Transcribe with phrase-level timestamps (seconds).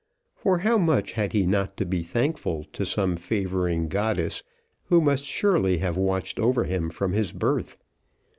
[0.33, 4.41] For how much had he not to be thankful to some favouring goddess
[4.85, 7.77] who must surely have watched over him from his birth!